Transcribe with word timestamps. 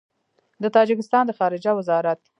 د 0.63 0.65
تاجکستان 0.75 1.23
د 1.27 1.31
خارجه 1.39 1.71
وزارت 1.75 2.19